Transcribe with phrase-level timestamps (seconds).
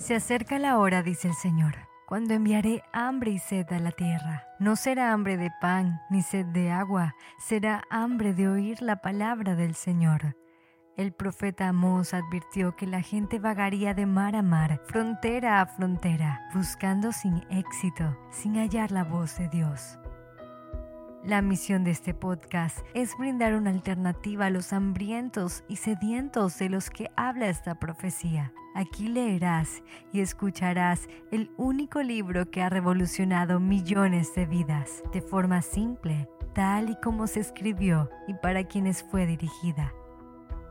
[0.00, 1.74] Se acerca la hora, dice el Señor,
[2.06, 4.46] cuando enviaré hambre y sed a la tierra.
[4.58, 9.54] No será hambre de pan ni sed de agua, será hambre de oír la palabra
[9.54, 10.36] del Señor.
[10.96, 16.48] El profeta Amós advirtió que la gente vagaría de mar a mar, frontera a frontera,
[16.54, 19.99] buscando sin éxito, sin hallar la voz de Dios.
[21.24, 26.70] La misión de este podcast es brindar una alternativa a los hambrientos y sedientos de
[26.70, 28.54] los que habla esta profecía.
[28.74, 29.82] Aquí leerás
[30.14, 36.88] y escucharás el único libro que ha revolucionado millones de vidas, de forma simple, tal
[36.88, 39.92] y como se escribió y para quienes fue dirigida.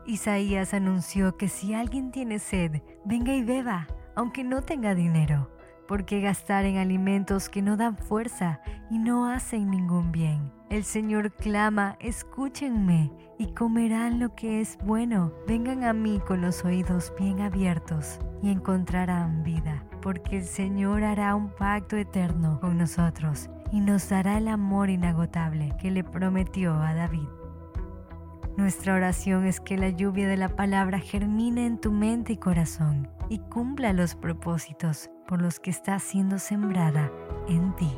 [0.04, 3.86] Isaías anunció que si alguien tiene sed, venga y beba,
[4.16, 5.48] aunque no tenga dinero.
[5.90, 8.60] ¿Por qué gastar en alimentos que no dan fuerza
[8.92, 10.52] y no hacen ningún bien?
[10.68, 13.10] El Señor clama, escúchenme
[13.40, 15.32] y comerán lo que es bueno.
[15.48, 21.34] Vengan a mí con los oídos bien abiertos y encontrarán vida, porque el Señor hará
[21.34, 26.94] un pacto eterno con nosotros y nos dará el amor inagotable que le prometió a
[26.94, 27.26] David.
[28.60, 33.08] Nuestra oración es que la lluvia de la palabra germine en tu mente y corazón
[33.30, 37.10] y cumpla los propósitos por los que está siendo sembrada
[37.48, 37.90] en ti.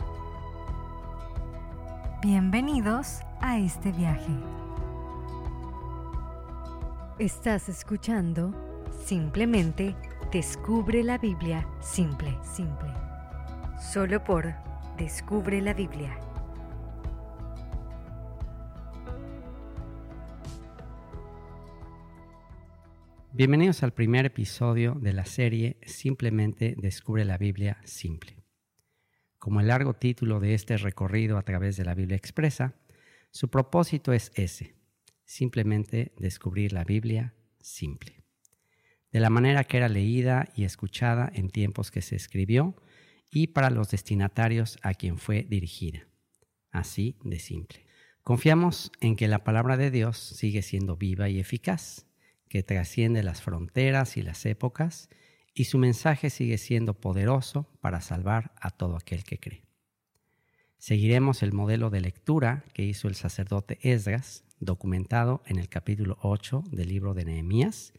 [2.22, 4.30] Bienvenidos a este viaje.
[7.18, 8.55] Estás escuchando
[9.05, 9.96] Simplemente
[10.30, 12.94] Descubre la Biblia Simple, Simple.
[13.80, 14.55] Solo por
[14.96, 16.16] Descubre la Biblia.
[23.34, 28.36] Bienvenidos al primer episodio de la serie Simplemente Descubre la Biblia Simple.
[29.39, 32.74] Como el largo título de este recorrido a través de la Biblia expresa,
[33.30, 34.74] su propósito es ese,
[35.24, 38.22] simplemente descubrir la Biblia simple,
[39.11, 42.77] de la manera que era leída y escuchada en tiempos que se escribió
[43.30, 46.06] y para los destinatarios a quien fue dirigida,
[46.70, 47.86] así de simple.
[48.23, 52.11] Confiamos en que la palabra de Dios sigue siendo viva y eficaz
[52.52, 55.08] que trasciende las fronteras y las épocas,
[55.55, 59.64] y su mensaje sigue siendo poderoso para salvar a todo aquel que cree.
[60.77, 66.64] Seguiremos el modelo de lectura que hizo el sacerdote Esdras, documentado en el capítulo 8
[66.70, 67.95] del libro de Nehemías,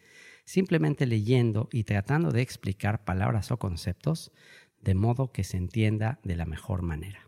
[0.46, 4.32] simplemente leyendo y tratando de explicar palabras o conceptos
[4.80, 7.28] de modo que se entienda de la mejor manera.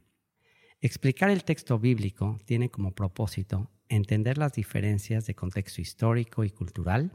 [0.79, 7.11] Explicar el texto bíblico tiene como propósito entender las diferencias de contexto histórico y cultural,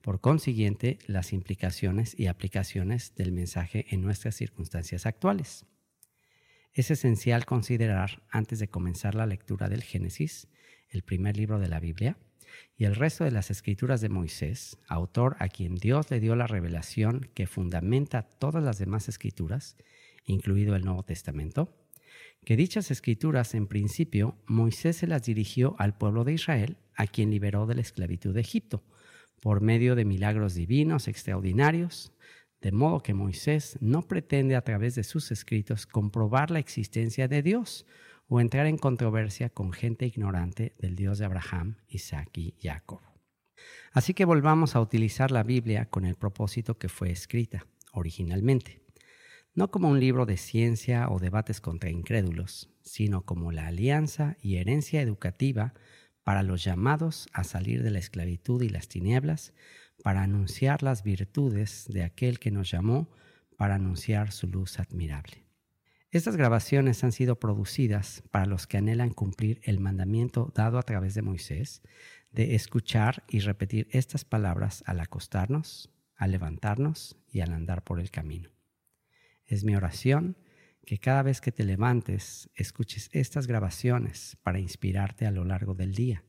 [0.00, 5.66] por consiguiente, las implicaciones y aplicaciones del mensaje en nuestras circunstancias actuales.
[6.72, 10.48] Es esencial considerar, antes de comenzar la lectura del Génesis,
[10.90, 12.16] el primer libro de la Biblia,
[12.76, 16.46] y el resto de las escrituras de Moisés, autor a quien Dios le dio la
[16.46, 19.76] revelación que fundamenta todas las demás escrituras,
[20.24, 21.74] incluido el Nuevo Testamento,
[22.44, 27.30] que dichas escrituras en principio Moisés se las dirigió al pueblo de Israel, a quien
[27.30, 28.82] liberó de la esclavitud de Egipto,
[29.40, 32.12] por medio de milagros divinos extraordinarios,
[32.60, 37.42] de modo que Moisés no pretende a través de sus escritos comprobar la existencia de
[37.42, 37.86] Dios
[38.26, 43.00] o entrar en controversia con gente ignorante del Dios de Abraham, Isaac y Jacob.
[43.92, 48.82] Así que volvamos a utilizar la Biblia con el propósito que fue escrita originalmente
[49.54, 54.56] no como un libro de ciencia o debates contra incrédulos, sino como la alianza y
[54.56, 55.74] herencia educativa
[56.22, 59.54] para los llamados a salir de la esclavitud y las tinieblas,
[60.02, 63.10] para anunciar las virtudes de aquel que nos llamó,
[63.56, 65.48] para anunciar su luz admirable.
[66.10, 71.14] Estas grabaciones han sido producidas para los que anhelan cumplir el mandamiento dado a través
[71.14, 71.82] de Moisés
[72.30, 78.10] de escuchar y repetir estas palabras al acostarnos, al levantarnos y al andar por el
[78.10, 78.57] camino.
[79.48, 80.36] Es mi oración
[80.84, 85.94] que cada vez que te levantes escuches estas grabaciones para inspirarte a lo largo del
[85.94, 86.22] día,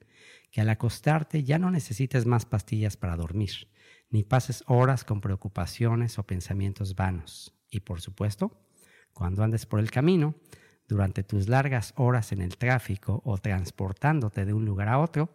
[0.52, 3.68] que al acostarte ya no necesites más pastillas para dormir,
[4.10, 7.54] ni pases horas con preocupaciones o pensamientos vanos.
[7.70, 8.66] Y por supuesto,
[9.14, 10.36] cuando andes por el camino,
[10.88, 15.32] durante tus largas horas en el tráfico o transportándote de un lugar a otro,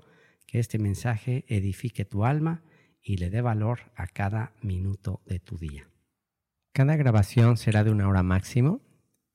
[0.47, 2.63] que este mensaje edifique tu alma
[3.03, 5.94] y le dé valor a cada minuto de tu día.
[6.75, 8.81] Cada grabación será de una hora máximo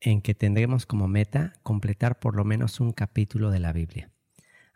[0.01, 4.11] en que tendremos como meta completar por lo menos un capítulo de la Biblia.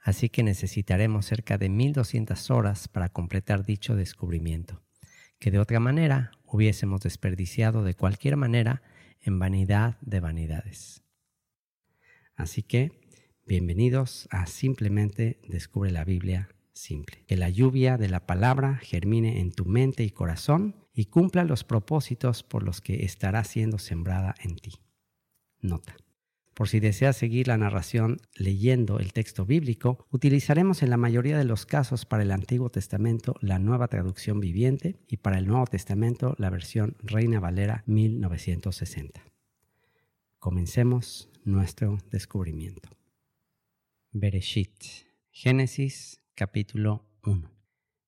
[0.01, 4.81] Así que necesitaremos cerca de 1200 horas para completar dicho descubrimiento,
[5.39, 8.81] que de otra manera hubiésemos desperdiciado de cualquier manera
[9.19, 11.03] en vanidad de vanidades.
[12.37, 12.93] Así que,
[13.45, 17.25] bienvenidos a Simplemente Descubre la Biblia Simple.
[17.27, 21.63] Que la lluvia de la palabra germine en tu mente y corazón y cumpla los
[21.63, 24.73] propósitos por los que estará siendo sembrada en ti.
[25.59, 25.95] Nota.
[26.53, 31.45] Por si deseas seguir la narración leyendo el texto bíblico, utilizaremos en la mayoría de
[31.45, 36.35] los casos para el Antiguo Testamento la nueva traducción viviente y para el Nuevo Testamento
[36.37, 39.23] la versión Reina Valera 1960.
[40.37, 42.89] Comencemos nuestro descubrimiento.
[44.11, 44.75] Bereshit,
[45.31, 47.49] Génesis capítulo 1.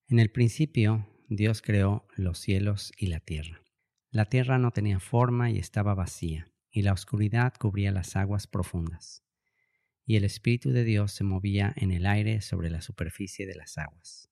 [0.10, 3.62] En el principio Dios creó los cielos y la tierra.
[4.12, 9.24] La tierra no tenía forma y estaba vacía y la oscuridad cubría las aguas profundas,
[10.06, 13.78] y el Espíritu de Dios se movía en el aire sobre la superficie de las
[13.78, 14.30] aguas.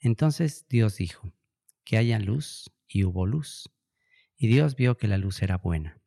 [0.00, 1.30] Entonces Dios dijo,
[1.84, 3.70] que haya luz, y hubo luz,
[4.38, 6.00] y Dios vio que la luz era buena.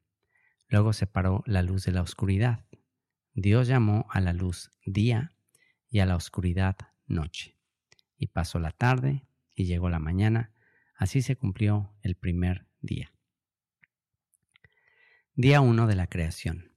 [0.67, 2.65] Luego separó la luz de la oscuridad.
[3.35, 5.37] Dios llamó a la luz día
[5.89, 6.75] y a la oscuridad
[7.05, 7.55] noche.
[8.17, 10.53] Y pasó la tarde y llegó la mañana,
[10.95, 13.11] así se cumplió el primer día.
[15.33, 16.71] Día 1 de la creación.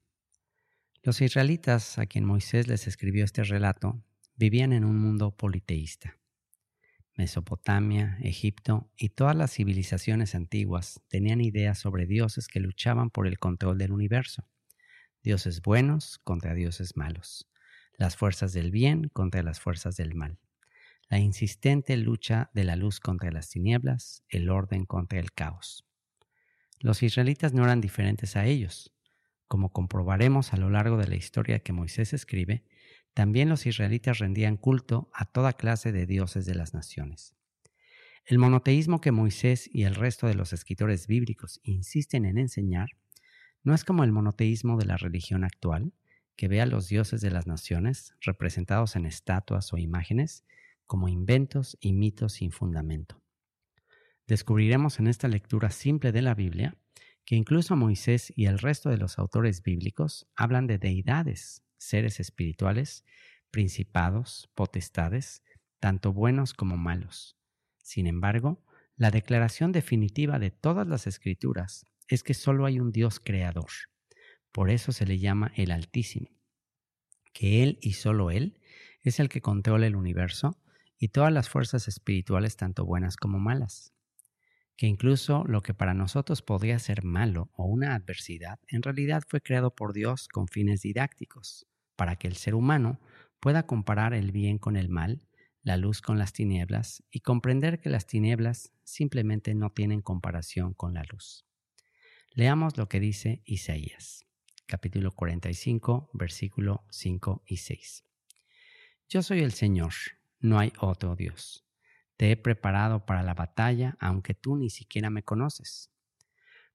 [1.03, 4.03] Los israelitas, a quien Moisés les escribió este relato,
[4.37, 6.19] vivían en un mundo politeísta.
[7.17, 13.41] Mesopotamia, Egipto y todas las civilizaciones antiguas tenían ideas sobre dioses que luchaban por el
[13.41, 14.49] control del universo.
[15.23, 17.49] Dioses buenos contra dioses malos.
[17.97, 20.39] Las fuerzas del bien contra las fuerzas del mal.
[21.09, 25.87] La insistente lucha de la luz contra las tinieblas, el orden contra el caos.
[26.81, 28.95] Los israelitas no eran diferentes a ellos.
[29.47, 32.65] Como comprobaremos a lo largo de la historia que Moisés escribe,
[33.15, 37.35] también los israelitas rendían culto a toda clase de dioses de las naciones.
[38.27, 42.91] El monoteísmo que Moisés y el resto de los escritores bíblicos insisten en enseñar
[43.65, 45.93] no es como el monoteísmo de la religión actual,
[46.37, 50.45] que ve a los dioses de las naciones, representados en estatuas o imágenes,
[50.89, 53.23] como inventos y mitos sin fundamento.
[54.27, 56.77] Descubriremos en esta lectura simple de la Biblia
[57.25, 63.05] que incluso Moisés y el resto de los autores bíblicos hablan de deidades, seres espirituales,
[63.51, 65.43] principados, potestades,
[65.79, 67.37] tanto buenos como malos.
[67.83, 68.65] Sin embargo,
[68.97, 73.71] la declaración definitiva de todas las escrituras es que solo hay un Dios creador.
[74.53, 76.31] Por eso se le llama el Altísimo,
[77.35, 78.59] que Él y solo Él
[79.03, 80.59] es el que controla el universo
[80.99, 83.93] y todas las fuerzas espirituales tanto buenas como malas
[84.79, 89.41] que incluso lo que para nosotros podría ser malo o una adversidad, en realidad fue
[89.41, 91.67] creado por Dios con fines didácticos,
[91.97, 93.01] para que el ser humano
[93.41, 95.27] pueda comparar el bien con el mal,
[95.63, 100.95] la luz con las tinieblas y comprender que las tinieblas simplemente no tienen comparación con
[100.95, 101.45] la luz.
[102.31, 104.27] Leamos lo que dice Isaías,
[104.67, 108.05] capítulo 45, versículo 5 y 6.
[109.09, 109.93] Yo soy el Señor,
[110.41, 111.65] no hay otro Dios.
[112.17, 115.91] Te he preparado para la batalla, aunque tú ni siquiera me conoces,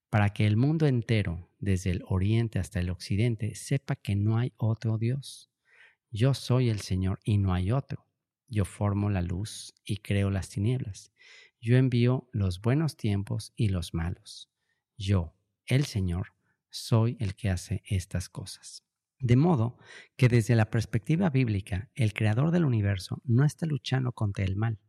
[0.09, 4.53] para que el mundo entero, desde el oriente hasta el occidente, sepa que no hay
[4.57, 5.49] otro Dios.
[6.11, 8.07] Yo soy el Señor y no hay otro.
[8.47, 11.11] Yo formo la luz y creo las tinieblas.
[11.59, 14.51] Yo envío los buenos tiempos y los malos.
[14.97, 15.33] Yo,
[15.65, 16.33] el Señor,
[16.69, 18.83] soy el que hace estas cosas.
[19.23, 19.77] De modo
[20.17, 24.79] que desde la perspectiva bíblica, el creador del universo no está luchando contra el mal,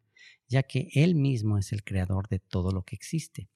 [0.48, 3.48] ya que Él mismo es el creador de todo lo que existe,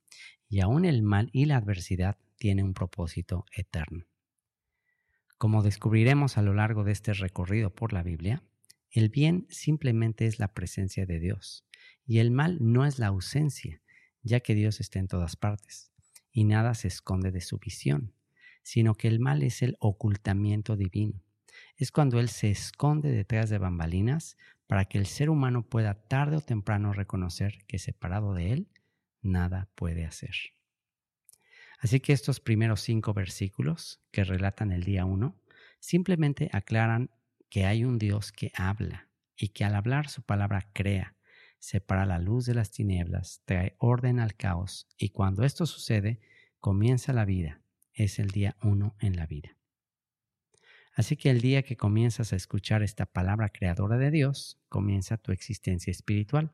[0.48, 4.06] y aún el mal y la adversidad tienen un propósito eterno.
[5.36, 8.44] Como descubriremos a lo largo de este recorrido por la Biblia,
[8.92, 11.66] el bien simplemente es la presencia de Dios,
[12.06, 13.82] y el mal no es la ausencia,
[14.22, 15.90] ya que Dios está en todas partes,
[16.30, 18.14] y nada se esconde de su visión,
[18.68, 21.24] sino que el mal es el ocultamiento divino.
[21.78, 26.36] Es cuando Él se esconde detrás de bambalinas para que el ser humano pueda tarde
[26.36, 28.68] o temprano reconocer que separado de Él,
[29.22, 30.34] nada puede hacer.
[31.78, 35.40] Así que estos primeros cinco versículos que relatan el día uno
[35.80, 37.08] simplemente aclaran
[37.48, 41.16] que hay un Dios que habla y que al hablar su palabra crea,
[41.58, 46.20] separa la luz de las tinieblas, trae orden al caos y cuando esto sucede,
[46.60, 47.62] comienza la vida.
[47.98, 49.56] Es el día uno en la vida.
[50.94, 55.32] Así que el día que comienzas a escuchar esta palabra creadora de Dios, comienza tu
[55.32, 56.52] existencia espiritual.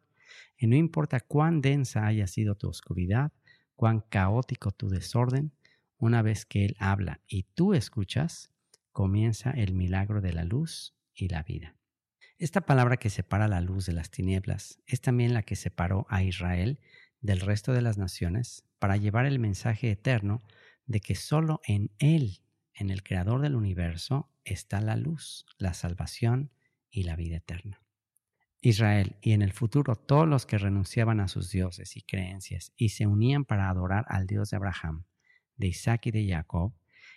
[0.56, 3.30] Y no importa cuán densa haya sido tu oscuridad,
[3.76, 5.52] cuán caótico tu desorden,
[5.98, 8.50] una vez que Él habla y tú escuchas,
[8.92, 11.76] comienza el milagro de la luz y la vida.
[12.38, 16.22] Esta palabra que separa la luz de las tinieblas es también la que separó a
[16.22, 16.78] Israel
[17.20, 20.42] del resto de las naciones para llevar el mensaje eterno
[20.86, 22.40] de que solo en Él,
[22.74, 26.50] en el Creador del universo, está la luz, la salvación
[26.90, 27.82] y la vida eterna.
[28.60, 32.90] Israel y en el futuro todos los que renunciaban a sus dioses y creencias y
[32.90, 35.04] se unían para adorar al Dios de Abraham,
[35.56, 36.74] de Isaac y de Jacob,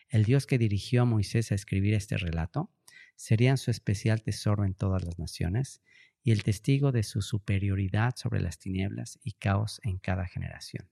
[0.10, 2.72] el Dios que dirigió a Moisés a escribir este relato,
[3.16, 5.82] serían su especial tesoro en todas las naciones
[6.22, 10.90] y el testigo de su superioridad sobre las tinieblas y caos en cada generación.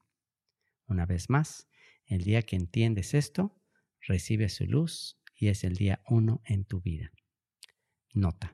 [0.88, 1.67] Una vez más,
[2.06, 3.56] el día que entiendes esto,
[4.02, 7.12] recibe su luz y es el día uno en tu vida.
[8.14, 8.54] Nota.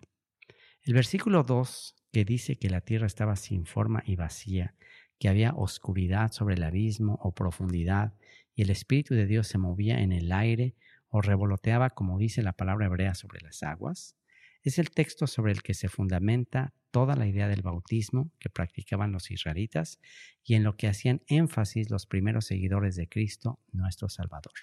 [0.83, 4.75] El versículo 2, que dice que la tierra estaba sin forma y vacía,
[5.19, 8.15] que había oscuridad sobre el abismo o profundidad,
[8.55, 10.75] y el Espíritu de Dios se movía en el aire
[11.09, 14.15] o revoloteaba, como dice la palabra hebrea, sobre las aguas,
[14.63, 19.11] es el texto sobre el que se fundamenta toda la idea del bautismo que practicaban
[19.11, 19.99] los israelitas
[20.43, 24.53] y en lo que hacían énfasis los primeros seguidores de Cristo, nuestro Salvador.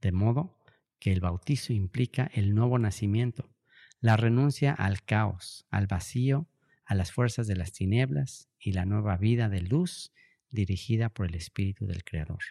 [0.00, 0.58] De modo
[0.98, 3.54] que el bautizo implica el nuevo nacimiento,
[4.00, 6.48] la renuncia al caos, al vacío,
[6.84, 10.12] a las fuerzas de las tinieblas y la nueva vida de luz
[10.50, 12.42] dirigida por el Espíritu del Creador.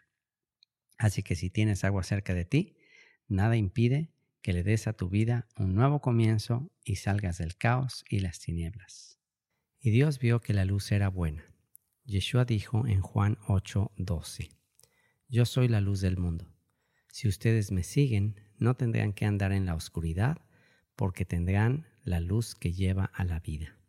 [0.98, 2.76] Así que si tienes agua cerca de ti,
[3.28, 4.12] nada impide
[4.44, 8.40] que le des a tu vida un nuevo comienzo y salgas del caos y las
[8.40, 9.18] tinieblas.
[9.80, 11.46] Y Dios vio que la luz era buena.
[12.04, 14.52] Yeshua dijo en Juan 8:12,
[15.30, 16.54] Yo soy la luz del mundo.
[17.08, 20.38] Si ustedes me siguen, no tendrán que andar en la oscuridad,
[20.98, 23.80] porque tendrán la luz que lleva a la vida.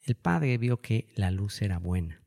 [0.00, 2.23] El Padre vio que la luz era buena.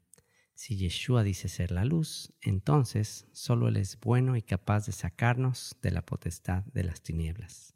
[0.58, 5.78] Si Yeshua dice ser la luz, entonces solo Él es bueno y capaz de sacarnos
[5.84, 7.76] de la potestad de las tinieblas.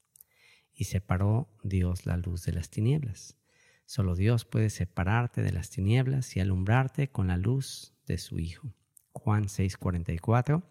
[0.74, 3.38] Y separó Dios la luz de las tinieblas.
[3.86, 8.74] Solo Dios puede separarte de las tinieblas y alumbrarte con la luz de su Hijo.
[9.12, 10.64] Juan 6:44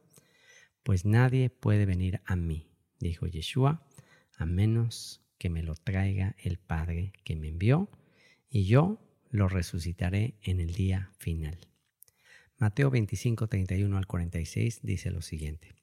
[0.82, 3.86] Pues nadie puede venir a mí, dijo Yeshua,
[4.36, 7.88] a menos que me lo traiga el Padre que me envió,
[8.48, 8.98] y yo
[9.30, 11.69] lo resucitaré en el día final.
[12.60, 15.74] Mateo 25, 31 al 46 dice lo siguiente.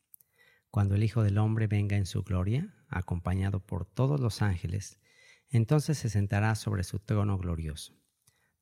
[0.69, 4.99] Cuando el Hijo del Hombre venga en su gloria, acompañado por todos los ángeles,
[5.49, 7.99] entonces se sentará sobre su trono glorioso.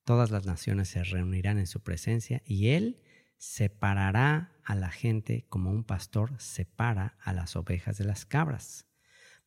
[0.05, 3.01] Todas las naciones se reunirán en su presencia y Él
[3.37, 8.85] separará a la gente como un pastor separa a las ovejas de las cabras.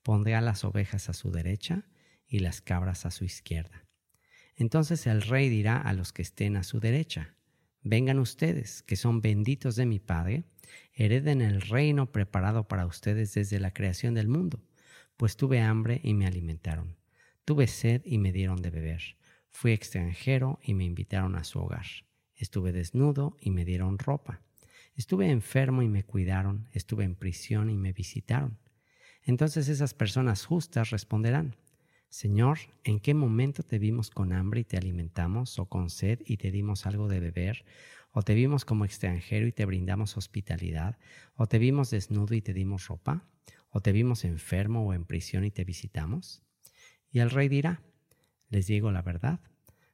[0.02, 1.86] Pondrá las ovejas a su derecha
[2.26, 3.86] y las cabras a su izquierda.
[4.56, 7.37] Entonces el rey dirá a los que estén a su derecha,
[7.82, 10.44] Vengan ustedes, que son benditos de mi Padre,
[10.92, 14.60] hereden el reino preparado para ustedes desde la creación del mundo,
[15.16, 16.96] pues tuve hambre y me alimentaron,
[17.44, 19.16] tuve sed y me dieron de beber,
[19.50, 21.86] fui extranjero y me invitaron a su hogar,
[22.34, 24.42] estuve desnudo y me dieron ropa,
[24.96, 28.58] estuve enfermo y me cuidaron, estuve en prisión y me visitaron.
[29.22, 31.56] Entonces esas personas justas responderán,
[32.10, 36.38] Señor, ¿en qué momento te vimos con hambre y te alimentamos, o con sed y
[36.38, 37.66] te dimos algo de beber?
[38.12, 40.98] ¿O te vimos como extranjero y te brindamos hospitalidad?
[41.34, 43.26] ¿O te vimos desnudo y te dimos ropa?
[43.68, 46.42] ¿O te vimos enfermo o en prisión y te visitamos?
[47.10, 47.82] Y el rey dirá,
[48.48, 49.40] les digo la verdad,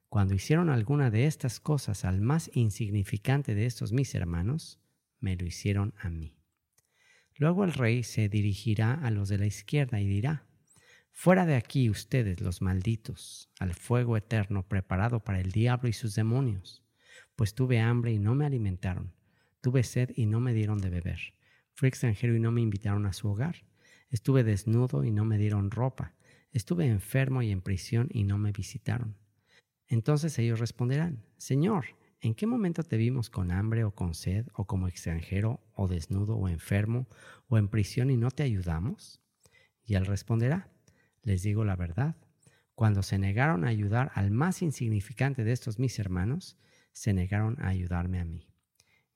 [0.09, 4.78] cuando hicieron alguna de estas cosas al más insignificante de estos mis hermanos,
[5.18, 6.37] me lo hicieron a mí.
[7.37, 10.47] Luego el rey se dirigirá a los de la izquierda y dirá,
[11.16, 16.16] Fuera de aquí ustedes, los malditos, al fuego eterno preparado para el diablo y sus
[16.16, 16.83] demonios.
[17.37, 19.14] Pues tuve hambre y no me alimentaron,
[19.62, 21.21] tuve sed y no me dieron de beber,
[21.73, 23.64] fui extranjero y no me invitaron a su hogar,
[24.11, 26.14] estuve desnudo y no me dieron ropa,
[26.50, 29.16] estuve enfermo y en prisión y no me visitaron.
[29.87, 31.87] Entonces ellos responderán, Señor,
[32.21, 36.37] ¿en qué momento te vimos con hambre o con sed o como extranjero o desnudo
[36.37, 37.06] o enfermo
[37.47, 39.21] o en prisión y no te ayudamos?
[39.87, 40.74] Y él responderá,
[41.25, 42.16] les digo la verdad,
[42.75, 46.57] cuando se negaron a ayudar al más insignificante de estos mis hermanos,
[46.93, 48.49] se negaron a ayudarme a mí.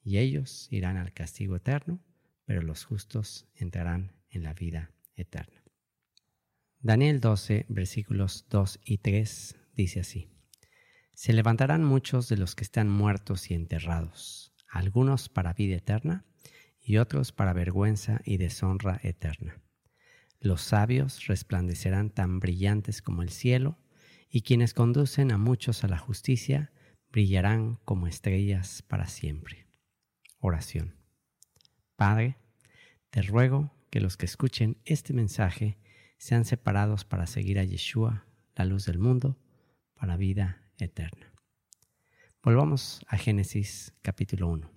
[0.02, 2.00] Y ellos irán al castigo eterno,
[2.44, 5.62] pero los justos entrarán en la vida eterna.
[6.80, 10.30] Daniel 12, versículos 2 y 3 dice así.
[11.12, 16.24] Se levantarán muchos de los que están muertos y enterrados, algunos para vida eterna
[16.80, 19.60] y otros para vergüenza y deshonra eterna.
[20.40, 23.78] Los sabios resplandecerán tan brillantes como el cielo,
[24.30, 26.70] y quienes conducen a muchos a la justicia
[27.10, 29.66] brillarán como estrellas para siempre.
[30.38, 30.94] Oración.
[31.96, 32.36] Padre,
[33.10, 35.78] te ruego que los que escuchen este mensaje
[36.18, 39.38] sean separados para seguir a Yeshua, la luz del mundo,
[39.94, 41.32] para vida eterna.
[42.42, 44.70] Volvamos a Génesis capítulo 1,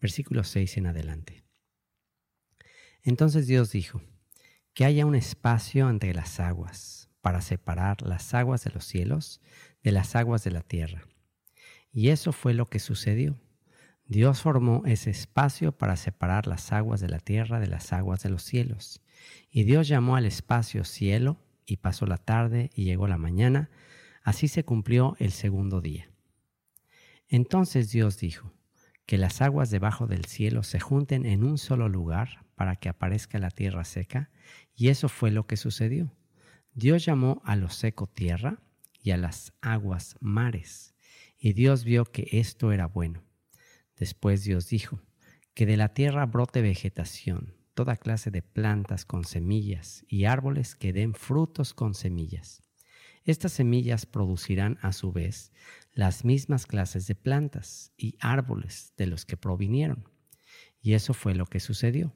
[0.00, 1.44] versículo 6 en adelante.
[3.02, 4.02] Entonces Dios dijo,
[4.74, 9.40] que haya un espacio entre las aguas, para separar las aguas de los cielos
[9.82, 11.06] de las aguas de la tierra.
[11.92, 13.38] Y eso fue lo que sucedió.
[14.06, 18.30] Dios formó ese espacio para separar las aguas de la tierra de las aguas de
[18.30, 19.00] los cielos.
[19.50, 23.70] Y Dios llamó al espacio cielo, y pasó la tarde y llegó la mañana.
[24.22, 26.10] Así se cumplió el segundo día.
[27.28, 28.52] Entonces Dios dijo,
[29.06, 33.38] que las aguas debajo del cielo se junten en un solo lugar para que aparezca
[33.38, 34.30] la tierra seca,
[34.74, 36.12] y eso fue lo que sucedió.
[36.72, 38.62] Dios llamó a lo seco tierra
[39.02, 40.94] y a las aguas mares,
[41.38, 43.22] y Dios vio que esto era bueno.
[43.96, 45.00] Después Dios dijo,
[45.54, 50.92] que de la tierra brote vegetación, toda clase de plantas con semillas y árboles que
[50.92, 52.62] den frutos con semillas.
[53.24, 55.52] Estas semillas producirán a su vez
[55.92, 60.08] las mismas clases de plantas y árboles de los que provinieron.
[60.82, 62.14] Y eso fue lo que sucedió.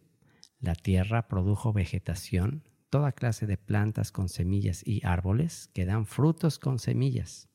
[0.61, 6.59] La tierra produjo vegetación, toda clase de plantas con semillas y árboles que dan frutos
[6.59, 7.49] con semillas.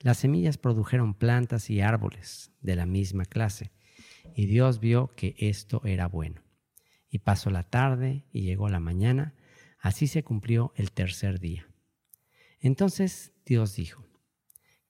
[0.00, 3.72] Las semillas produjeron plantas y árboles de la misma clase,
[4.34, 6.42] y Dios vio que esto era bueno.
[7.10, 9.34] Y pasó la tarde y llegó la mañana,
[9.80, 11.68] así se cumplió el tercer día.
[12.60, 14.04] Entonces Dios dijo,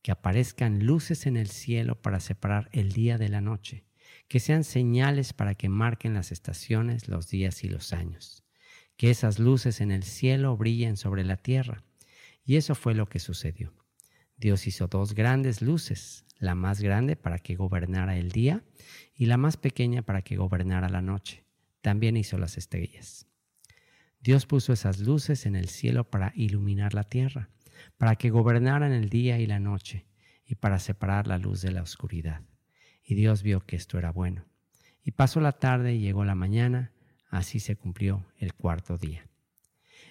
[0.02, 3.88] que aparezcan luces en el cielo para separar el día de la noche,
[4.28, 8.44] que sean señales para que marquen las estaciones, los días y los años,
[8.97, 11.82] que esas luces en el cielo brillen sobre la tierra.
[12.44, 13.75] Y eso fue lo que sucedió.
[14.37, 18.64] Dios hizo dos grandes luces, la más grande para que gobernara el día
[19.14, 21.44] y la más pequeña para que gobernara la noche.
[21.80, 23.26] También hizo las estrellas.
[24.20, 27.50] Dios puso esas luces en el cielo para iluminar la tierra
[27.97, 30.06] para que gobernaran el día y la noche,
[30.44, 32.42] y para separar la luz de la oscuridad.
[33.08, 34.44] Y Dios vio que esto era bueno.
[35.02, 36.92] Y pasó la tarde y llegó la mañana,
[37.30, 39.26] así se cumplió el cuarto día.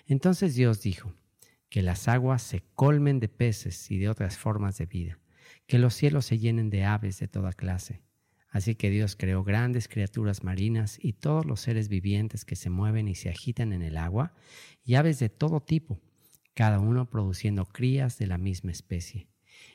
[0.07, 1.13] Entonces Dios dijo,
[1.69, 5.19] que las aguas se colmen de peces y de otras formas de vida,
[5.67, 8.01] que los cielos se llenen de aves de toda clase.
[8.49, 13.07] Así que Dios creó grandes criaturas marinas y todos los seres vivientes que se mueven
[13.07, 14.33] y se agitan en el agua,
[14.83, 16.01] y aves de todo tipo,
[16.55, 19.27] cada uno produciendo crías de la misma especie.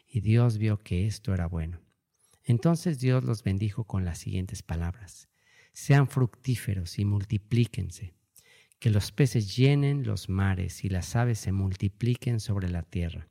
[0.09, 1.79] Y Dios vio que esto era bueno.
[2.45, 5.29] Entonces Dios los bendijo con las siguientes palabras.
[5.73, 8.15] Sean fructíferos y multiplíquense,
[8.79, 13.29] que los peces llenen los mares y las aves se multipliquen sobre la tierra.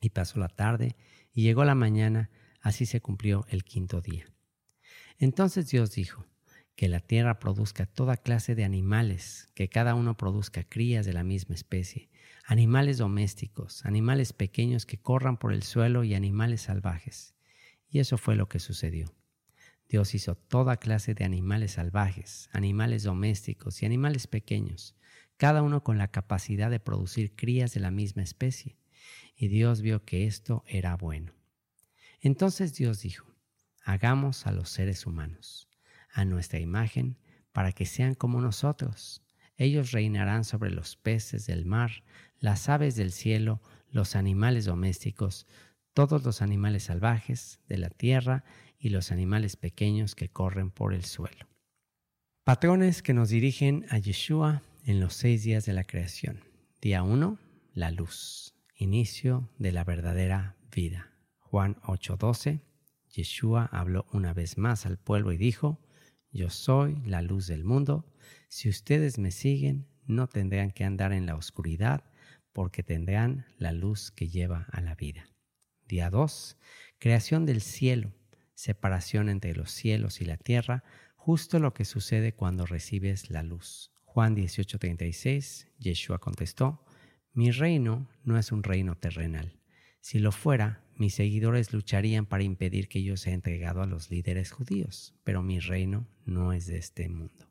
[0.00, 0.96] Y pasó la tarde
[1.32, 4.26] y llegó la mañana, así se cumplió el quinto día.
[5.18, 6.26] Entonces Dios dijo,
[6.78, 11.24] que la tierra produzca toda clase de animales, que cada uno produzca crías de la
[11.24, 12.08] misma especie,
[12.46, 17.34] animales domésticos, animales pequeños que corran por el suelo y animales salvajes.
[17.88, 19.14] Y eso fue lo que sucedió.
[19.88, 24.94] Dios hizo toda clase de animales salvajes, animales domésticos y animales pequeños,
[25.38, 28.76] cada uno con la capacidad de producir crías de la misma especie.
[29.34, 31.32] Y Dios vio que esto era bueno.
[32.20, 33.34] Entonces Dios dijo,
[33.82, 35.68] hagamos a los seres humanos,
[36.12, 37.16] a nuestra imagen,
[37.52, 39.22] para que sean como nosotros.
[39.56, 42.04] Ellos reinarán sobre los peces del mar,
[42.38, 45.46] las aves del cielo, los animales domésticos,
[45.98, 48.44] todos los animales salvajes de la tierra
[48.78, 51.48] y los animales pequeños que corren por el suelo.
[52.44, 56.44] Patrones que nos dirigen a Yeshua en los seis días de la creación.
[56.80, 57.40] Día 1,
[57.74, 61.10] la luz, inicio de la verdadera vida.
[61.40, 62.60] Juan 8:12,
[63.08, 65.80] Yeshua habló una vez más al pueblo y dijo,
[66.30, 68.06] Yo soy la luz del mundo,
[68.48, 72.04] si ustedes me siguen, no tendrán que andar en la oscuridad,
[72.52, 75.28] porque tendrán la luz que lleva a la vida.
[75.88, 76.58] Día 2.
[76.98, 78.12] Creación del cielo,
[78.54, 80.84] separación entre los cielos y la tierra,
[81.16, 83.90] justo lo que sucede cuando recibes la luz.
[84.04, 86.84] Juan 18:36, Yeshua contestó,
[87.32, 89.58] Mi reino no es un reino terrenal.
[90.00, 94.52] Si lo fuera, mis seguidores lucharían para impedir que yo sea entregado a los líderes
[94.52, 97.50] judíos, pero mi reino no es de este mundo.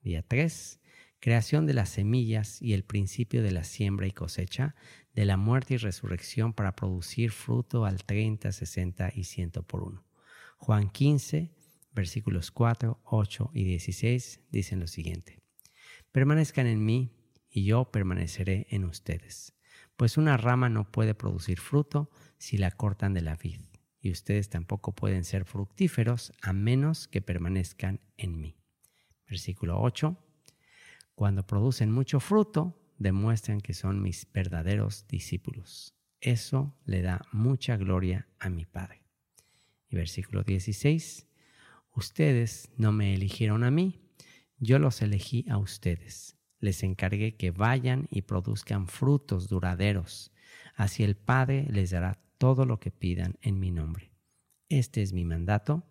[0.00, 0.80] Día 3
[1.20, 4.74] creación de las semillas y el principio de la siembra y cosecha,
[5.14, 10.04] de la muerte y resurrección para producir fruto al 30, 60 y 100 por uno.
[10.58, 11.50] Juan 15,
[11.92, 15.40] versículos 4, 8 y 16 dicen lo siguiente.
[16.12, 17.12] Permanezcan en mí
[17.50, 19.54] y yo permaneceré en ustedes,
[19.96, 23.60] pues una rama no puede producir fruto si la cortan de la vid,
[24.00, 28.56] y ustedes tampoco pueden ser fructíferos a menos que permanezcan en mí.
[29.26, 30.27] Versículo 8
[31.18, 35.92] cuando producen mucho fruto, demuestran que son mis verdaderos discípulos.
[36.20, 39.02] Eso le da mucha gloria a mi Padre.
[39.88, 41.26] Y versículo 16,
[41.96, 44.00] ustedes no me eligieron a mí,
[44.58, 46.36] yo los elegí a ustedes.
[46.60, 50.30] les encargué que vayan y produzcan frutos duraderos.
[50.76, 54.12] Así el Padre les dará todo lo que pidan en mi nombre.
[54.68, 55.82] Este es mi mandato.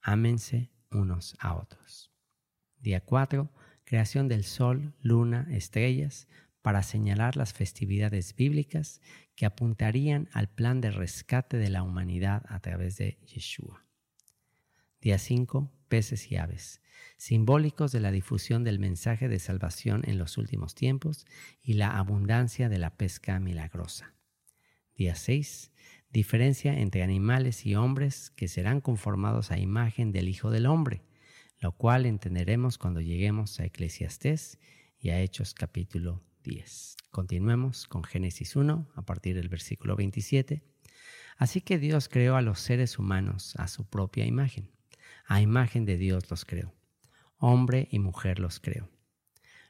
[0.00, 2.10] Ámense unos a otros.
[2.78, 3.50] Día 4.
[3.90, 6.28] Creación del sol, luna, estrellas,
[6.62, 9.00] para señalar las festividades bíblicas
[9.34, 13.84] que apuntarían al plan de rescate de la humanidad a través de Yeshua.
[15.00, 15.72] Día 5.
[15.88, 16.80] Peces y aves,
[17.16, 21.26] simbólicos de la difusión del mensaje de salvación en los últimos tiempos
[21.60, 24.14] y la abundancia de la pesca milagrosa.
[24.94, 25.72] Día 6.
[26.12, 31.02] Diferencia entre animales y hombres que serán conformados a imagen del Hijo del Hombre,
[31.60, 34.58] lo cual entenderemos cuando lleguemos a Eclesiastés
[34.98, 36.96] y a Hechos capítulo 10.
[37.10, 40.62] Continuemos con Génesis 1 a partir del versículo 27.
[41.36, 44.70] Así que Dios creó a los seres humanos a su propia imagen.
[45.26, 46.74] A imagen de Dios los creó.
[47.36, 48.88] Hombre y mujer los creó.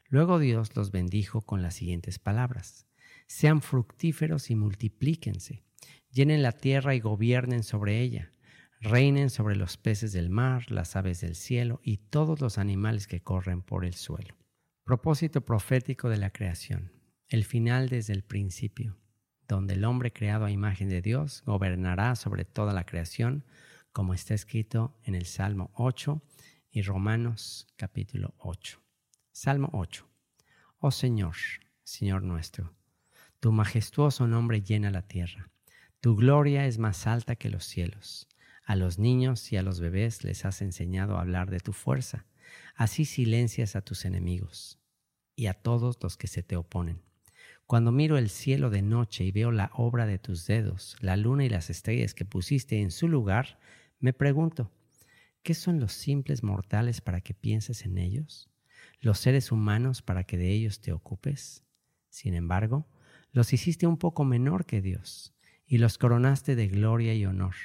[0.07, 2.87] Luego Dios los bendijo con las siguientes palabras.
[3.27, 5.63] Sean fructíferos y multiplíquense.
[6.09, 8.31] Llenen la tierra y gobiernen sobre ella.
[8.83, 13.21] Reinen sobre los peces del mar, las aves del cielo y todos los animales que
[13.21, 14.35] corren por el suelo.
[14.83, 16.91] Propósito profético de la creación.
[17.27, 18.97] El final desde el principio,
[19.47, 23.45] donde el hombre creado a imagen de Dios gobernará sobre toda la creación,
[23.93, 26.19] como está escrito en el Salmo 8
[26.71, 28.81] y Romanos capítulo 8.
[29.31, 30.09] Salmo 8.
[30.79, 31.35] Oh Señor,
[31.83, 32.73] Señor nuestro,
[33.39, 35.51] tu majestuoso nombre llena la tierra.
[35.99, 38.27] Tu gloria es más alta que los cielos.
[38.71, 42.25] A los niños y a los bebés les has enseñado a hablar de tu fuerza.
[42.73, 44.79] Así silencias a tus enemigos
[45.35, 47.01] y a todos los que se te oponen.
[47.67, 51.43] Cuando miro el cielo de noche y veo la obra de tus dedos, la luna
[51.43, 53.59] y las estrellas que pusiste en su lugar,
[53.99, 54.71] me pregunto,
[55.43, 58.49] ¿qué son los simples mortales para que pienses en ellos?
[59.01, 61.65] ¿Los seres humanos para que de ellos te ocupes?
[62.09, 62.87] Sin embargo,
[63.33, 67.55] los hiciste un poco menor que Dios, y los coronaste de gloria y honor,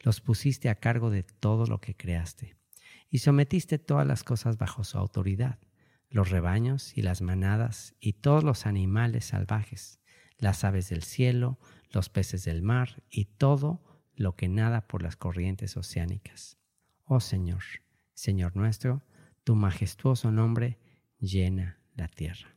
[0.00, 2.56] los pusiste a cargo de todo lo que creaste,
[3.10, 5.58] y sometiste todas las cosas bajo su autoridad
[6.10, 10.00] los rebaños y las manadas y todos los animales salvajes,
[10.38, 11.58] las aves del cielo,
[11.90, 13.82] los peces del mar y todo
[14.14, 16.58] lo que nada por las corrientes oceánicas.
[17.04, 17.62] Oh Señor,
[18.14, 19.02] Señor nuestro,
[19.44, 20.78] tu majestuoso nombre
[21.18, 22.56] llena la tierra.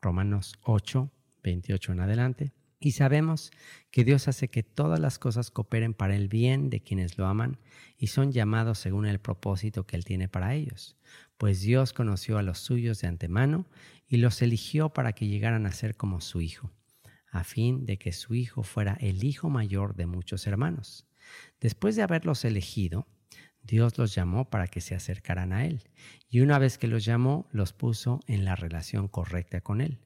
[0.00, 1.10] Romanos 8,
[1.42, 2.52] 28 en adelante.
[2.84, 3.50] Y sabemos
[3.90, 7.58] que Dios hace que todas las cosas cooperen para el bien de quienes lo aman
[7.96, 10.98] y son llamados según el propósito que Él tiene para ellos.
[11.38, 13.66] Pues Dios conoció a los suyos de antemano
[14.06, 16.72] y los eligió para que llegaran a ser como su Hijo,
[17.30, 21.06] a fin de que su Hijo fuera el Hijo mayor de muchos hermanos.
[21.62, 23.08] Después de haberlos elegido,
[23.62, 25.88] Dios los llamó para que se acercaran a Él,
[26.28, 30.00] y una vez que los llamó, los puso en la relación correcta con Él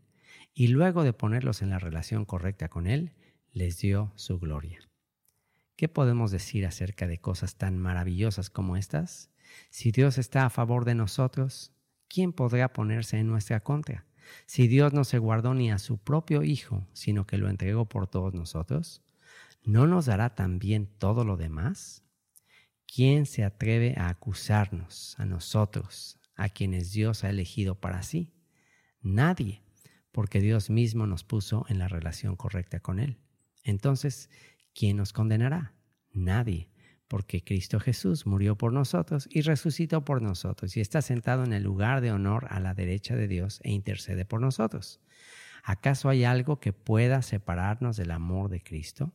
[0.58, 3.12] y luego de ponerlos en la relación correcta con Él,
[3.52, 4.80] les dio su gloria.
[5.76, 9.30] ¿Qué podemos decir acerca de cosas tan maravillosas como estas?
[9.70, 11.70] Si Dios está a favor de nosotros,
[12.08, 14.08] ¿quién podrá ponerse en nuestra contra?
[14.46, 18.08] Si Dios no se guardó ni a su propio Hijo, sino que lo entregó por
[18.08, 19.04] todos nosotros,
[19.62, 22.02] ¿no nos dará también todo lo demás?
[22.92, 28.34] ¿Quién se atreve a acusarnos, a nosotros, a quienes Dios ha elegido para sí?
[29.00, 29.62] Nadie
[30.12, 33.18] porque Dios mismo nos puso en la relación correcta con Él.
[33.62, 34.30] Entonces,
[34.74, 35.74] ¿quién nos condenará?
[36.12, 36.70] Nadie,
[37.06, 41.62] porque Cristo Jesús murió por nosotros y resucitó por nosotros y está sentado en el
[41.62, 45.00] lugar de honor a la derecha de Dios e intercede por nosotros.
[45.64, 49.12] ¿Acaso hay algo que pueda separarnos del amor de Cristo?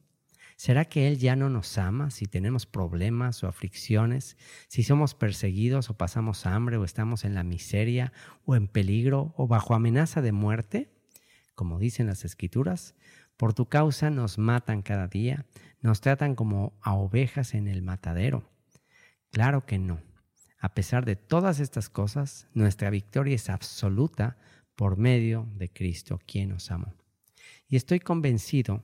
[0.56, 4.38] ¿Será que Él ya no nos ama si tenemos problemas o aflicciones,
[4.68, 8.14] si somos perseguidos o pasamos hambre o estamos en la miseria
[8.46, 10.90] o en peligro o bajo amenaza de muerte?
[11.56, 12.96] Como dicen las escrituras,
[13.38, 15.46] por tu causa nos matan cada día,
[15.82, 18.50] nos tratan como a ovejas en el matadero.
[19.32, 20.02] Claro que no.
[20.60, 24.38] A pesar de todas estas cosas, nuestra victoria es absoluta
[24.76, 26.94] por medio de Cristo, quien nos amó.
[27.68, 28.84] Y estoy convencido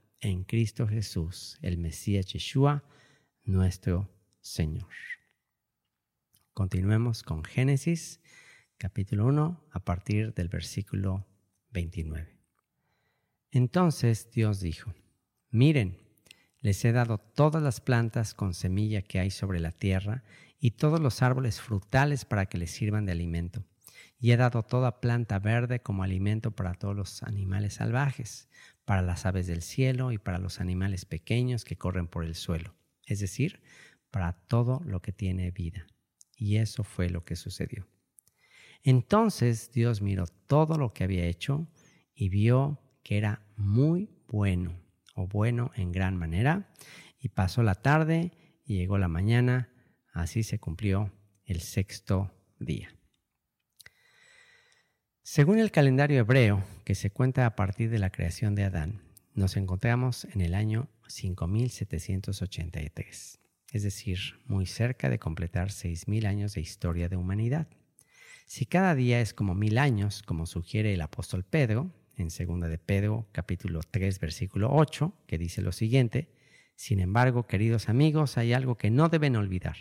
[0.21, 2.83] en Cristo Jesús, el Mesías Yeshua,
[3.43, 4.87] nuestro Señor.
[6.53, 8.21] Continuemos con Génesis
[8.77, 11.25] capítulo 1 a partir del versículo
[11.71, 12.37] 29.
[13.51, 14.93] Entonces Dios dijo,
[15.49, 15.97] miren,
[16.59, 20.23] les he dado todas las plantas con semilla que hay sobre la tierra
[20.59, 23.65] y todos los árboles frutales para que les sirvan de alimento.
[24.19, 28.47] Y he dado toda planta verde como alimento para todos los animales salvajes,
[28.85, 32.75] para las aves del cielo y para los animales pequeños que corren por el suelo,
[33.05, 33.61] es decir,
[34.09, 35.87] para todo lo que tiene vida.
[36.35, 37.87] Y eso fue lo que sucedió.
[38.83, 41.67] Entonces Dios miró todo lo que había hecho
[42.15, 44.79] y vio que era muy bueno
[45.15, 46.73] o bueno en gran manera.
[47.19, 48.31] Y pasó la tarde
[48.65, 49.69] y llegó la mañana.
[50.13, 51.13] Así se cumplió
[51.45, 52.89] el sexto día.
[55.33, 58.99] Según el calendario hebreo, que se cuenta a partir de la creación de Adán,
[59.33, 63.39] nos encontramos en el año 5783,
[63.71, 67.69] es decir, muy cerca de completar 6.000 años de historia de humanidad.
[68.45, 72.77] Si cada día es como mil años, como sugiere el apóstol Pedro, en 2 de
[72.77, 76.27] Pedro capítulo 3 versículo 8, que dice lo siguiente,
[76.75, 79.77] Sin embargo, queridos amigos, hay algo que no deben olvidar.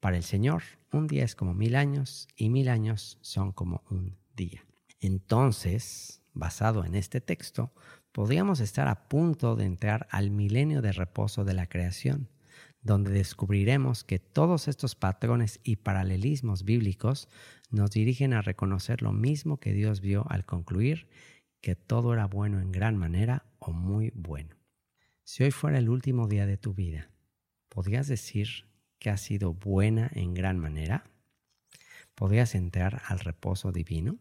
[0.00, 4.18] Para el Señor, un día es como mil años y mil años son como un
[4.36, 4.64] día.
[5.00, 7.72] Entonces, basado en este texto,
[8.12, 12.28] podríamos estar a punto de entrar al milenio de reposo de la creación,
[12.80, 17.28] donde descubriremos que todos estos patrones y paralelismos bíblicos
[17.70, 21.08] nos dirigen a reconocer lo mismo que Dios vio al concluir
[21.60, 24.56] que todo era bueno en gran manera o muy bueno.
[25.24, 27.10] Si hoy fuera el último día de tu vida,
[27.68, 28.68] ¿podrías decir
[29.00, 31.10] que ha sido buena en gran manera?
[32.14, 34.18] ¿Podrías entrar al reposo divino?